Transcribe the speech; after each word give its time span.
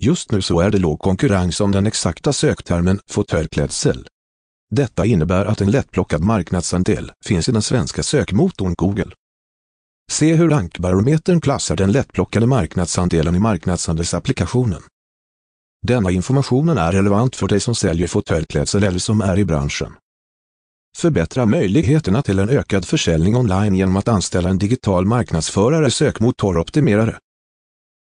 Just 0.00 0.32
nu 0.32 0.42
så 0.42 0.60
är 0.60 0.70
det 0.70 0.78
låg 0.78 0.98
konkurrens 0.98 1.60
om 1.60 1.72
den 1.72 1.86
exakta 1.86 2.32
söktermen 2.32 3.00
fåtöljklädsel. 3.10 4.08
Detta 4.70 5.06
innebär 5.06 5.46
att 5.46 5.60
en 5.60 5.70
lättplockad 5.70 6.22
marknadsandel 6.22 7.12
finns 7.24 7.48
i 7.48 7.52
den 7.52 7.62
svenska 7.62 8.02
sökmotorn 8.02 8.74
Google. 8.74 9.12
Se 10.10 10.34
hur 10.34 10.50
rankbarometern 10.50 11.40
klassar 11.40 11.76
den 11.76 11.92
lättplockade 11.92 12.46
marknadsandelen 12.46 13.34
i 13.34 13.38
marknadsandelsapplikationen. 13.38 14.82
Denna 15.86 16.10
informationen 16.10 16.78
är 16.78 16.92
relevant 16.92 17.36
för 17.36 17.48
dig 17.48 17.60
som 17.60 17.74
säljer 17.74 18.08
fåtöljklädsel 18.08 18.82
eller 18.82 18.98
som 18.98 19.20
är 19.20 19.38
i 19.38 19.44
branschen. 19.44 19.92
Förbättra 20.96 21.46
möjligheterna 21.46 22.22
till 22.22 22.38
en 22.38 22.48
ökad 22.48 22.84
försäljning 22.84 23.36
online 23.36 23.74
genom 23.74 23.96
att 23.96 24.08
anställa 24.08 24.48
en 24.48 24.58
digital 24.58 25.06
marknadsförare 25.06 25.90
sökmotoroptimerare. 25.90 27.18